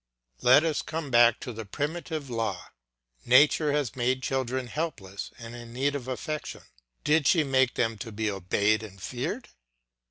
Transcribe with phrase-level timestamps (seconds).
[0.41, 2.69] Let us come back to the primitive law.
[3.23, 6.63] Nature has made children helpless and in need of affection;
[7.03, 9.49] did she make them to be obeyed and feared?